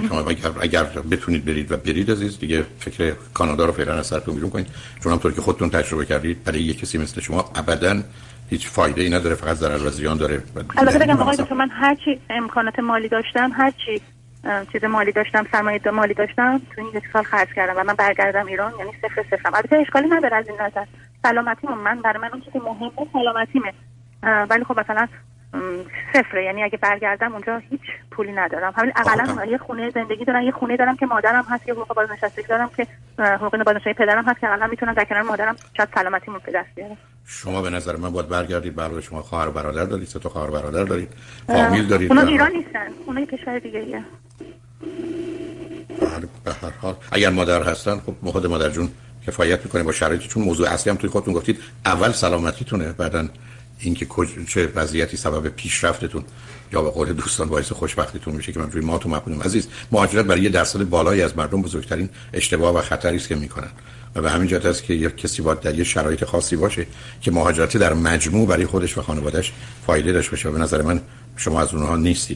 شما 0.09 0.19
اگر, 0.19 0.49
اگر 0.61 0.83
بتونید 0.83 1.45
برید 1.45 1.71
و 1.71 1.77
برید 1.77 2.11
عزیز 2.11 2.39
دیگه 2.39 2.65
فکر 2.79 3.13
کانادا 3.33 3.65
رو 3.65 3.71
فعلا 3.71 3.93
از 3.93 4.07
سرتون 4.07 4.35
بیرون 4.35 4.49
کنید. 4.49 4.67
چون 5.03 5.11
همونطور 5.11 5.33
که 5.33 5.41
خودتون 5.41 5.69
تجربه 5.69 6.05
کردید 6.05 6.43
برای 6.43 6.61
یک 6.61 6.79
کسی 6.79 6.97
مثل 6.97 7.21
شما 7.21 7.51
ابدا 7.55 8.01
هیچ 8.49 8.67
فایده 8.67 9.01
ای 9.01 9.09
نداره 9.09 9.35
فقط 9.35 9.55
ضرر 9.55 9.87
و 9.87 9.89
زیان 9.89 10.17
داره. 10.17 10.43
البته 10.77 10.99
بگم 10.99 11.19
آقای 11.19 11.37
دکتر 11.37 11.55
من 11.55 11.69
هر 11.69 11.95
چی 11.95 12.21
امکانات 12.29 12.79
مالی 12.79 13.09
داشتم 13.09 13.51
هر 13.57 13.71
چی 13.71 14.01
چیز 14.71 14.83
مالی 14.83 15.11
داشتم 15.11 15.45
سرمایه 15.51 15.81
مالی 15.93 16.13
داشتم 16.13 16.61
تو 16.75 16.81
این 16.81 16.89
یک 16.95 17.03
سال 17.13 17.23
خرج 17.23 17.47
کردم 17.55 17.73
و 17.77 17.83
من 17.83 17.93
برگردم 17.93 18.45
ایران 18.45 18.73
یعنی 18.79 18.91
صفر 19.01 19.23
صفرم. 19.23 19.53
البته 19.55 19.75
اشکالی 19.75 20.07
نداره 20.07 20.37
از 20.37 20.49
این 20.49 20.61
نظر. 20.61 20.85
سلامتی 21.23 21.67
من 21.67 22.01
برای 22.01 22.21
من 22.21 22.29
اون 22.31 22.41
چیزی 22.41 22.59
مهمه 22.59 22.91
سلامتیمه. 23.13 23.73
ولی 24.49 24.63
خب 24.63 24.79
مثلا 24.79 25.07
صفره. 26.13 26.43
یعنی 26.43 26.63
اگه 26.63 26.77
برگردم 26.77 27.33
اونجا 27.33 27.57
هیچ 27.57 27.81
پولی 28.11 28.31
ندارم. 28.31 28.73
همین 28.77 28.91
اقلا 28.95 29.45
یه 29.45 29.57
خونه 29.57 29.89
زندگی 29.89 30.25
دارم 30.25 30.43
یه 30.43 30.51
خونه 30.51 30.77
دارم 30.77 30.95
که 30.95 31.05
مادرم 31.05 31.45
هست 31.49 31.67
یه 31.67 31.73
حقوق 31.73 31.95
بازنشستگی 31.95 32.47
دارم 32.47 32.69
که 32.77 32.87
حقوق 33.19 33.63
بازنشستگی 33.63 33.93
پدرم 33.93 34.25
هست 34.25 34.39
که 34.39 34.51
الان 34.51 34.69
می‌تونم 34.69 34.93
در 34.93 35.05
کنار 35.05 35.21
مادرم 35.21 35.55
شاید 35.77 35.89
سلامتیمون 35.95 36.39
به 36.45 36.51
دست 36.51 36.75
بیارم. 36.75 36.97
شما 37.25 37.61
به 37.61 37.69
نظر 37.69 37.95
من 37.95 38.09
باید 38.09 38.27
برگردید. 38.27 38.75
برای 38.75 39.01
شما 39.01 39.21
خواهر 39.21 39.49
برادر 39.49 39.85
دارید 39.85 40.07
سه 40.07 40.19
تا 40.19 40.29
خواهر 40.29 40.49
برادر 40.49 40.83
دارید. 40.83 41.09
فامیل 41.47 41.87
دارید 41.87 42.11
اونا 42.11 42.21
ایران 42.21 42.51
نیستن. 42.51 42.87
اونا 43.05 43.25
کشور 43.25 43.59
دیگه. 43.59 44.03
بله، 46.01 46.27
به 46.43 46.53
هر 46.53 46.71
حال. 46.81 46.95
اگر 47.11 47.29
مادر 47.29 47.63
هستن 47.63 47.99
خب 47.99 48.29
خود 48.31 48.45
مادر 48.45 48.69
جون 48.69 48.89
کفایت 49.27 49.65
می‌کنه 49.65 49.83
با 49.83 49.91
شرایطی 49.91 50.27
چون 50.27 50.43
موضوع 50.43 50.69
اصلی 50.69 50.89
هم 50.91 50.97
توی 50.97 51.09
خودتون 51.09 51.33
گفتید. 51.33 51.59
اول 51.85 52.11
سلامتیتونه 52.11 52.91
بعدا 52.91 53.27
اینکه 53.79 54.07
چه 54.47 54.71
وضعیتی 54.75 55.17
سبب 55.17 55.47
پیشرفتتون 55.47 56.23
یا 56.73 56.81
به 56.81 56.89
قول 56.89 57.13
دوستان 57.13 57.49
باعث 57.49 57.71
خوشبختیتون 57.71 58.35
میشه 58.35 58.51
که 58.51 58.59
من 58.59 58.71
روی 58.71 58.85
ما 58.85 58.97
تو 58.97 59.09
مقدم 59.09 59.41
عزیز 59.41 59.67
مهاجرت 59.91 60.25
برای 60.25 60.41
یه 60.41 60.49
درصد 60.49 60.83
بالایی 60.83 61.21
از 61.21 61.37
مردم 61.37 61.61
بزرگترین 61.61 62.09
اشتباه 62.33 62.75
و 62.75 62.81
خطری 62.81 63.17
است 63.17 63.27
که 63.27 63.35
می‌کنن. 63.35 63.69
و 64.15 64.21
به 64.21 64.31
همین 64.31 64.47
جهت 64.47 64.65
است 64.65 64.83
که 64.83 64.93
یک 64.93 65.17
کسی 65.17 65.41
باید 65.41 65.59
در 65.59 65.75
یه 65.75 65.83
شرایط 65.83 66.25
خاصی 66.25 66.55
باشه 66.55 66.87
که 67.21 67.31
مهاجرت 67.31 67.77
در 67.77 67.93
مجموع 67.93 68.47
برای 68.47 68.65
خودش 68.65 68.97
و 68.97 69.01
خانوادهش 69.01 69.51
فایده 69.85 70.11
داشته 70.11 70.31
باشه 70.31 70.51
به 70.51 70.59
نظر 70.59 70.81
من 70.81 71.01
شما 71.37 71.61
از 71.61 71.73
اونها 71.73 71.95
نیستید. 71.95 72.33